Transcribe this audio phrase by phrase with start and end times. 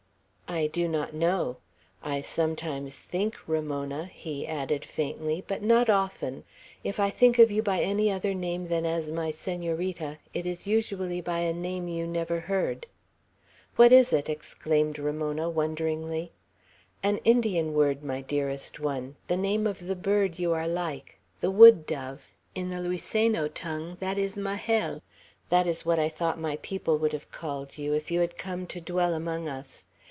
[0.53, 1.57] "I do not know.
[2.03, 6.43] I sometimes think 'Ramona,'" he added faintly; "but not often.
[6.83, 10.67] If I think of you by any other name than as my Senorita, it is
[10.67, 12.85] usually by a name you never heard."
[13.77, 16.33] "What is it?" exclaimed Ramona, wonderingly.
[17.01, 21.49] "An Indian word, my dearest one, the name of the bird you are like, the
[21.49, 22.29] wood dove.
[22.55, 25.01] In the Luiseno tongue that is Majel;
[25.47, 28.67] that was what I thought my people would have called you, if you had come
[28.67, 29.85] to dwell among us.